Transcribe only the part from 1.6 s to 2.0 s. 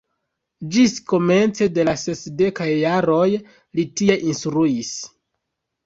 de la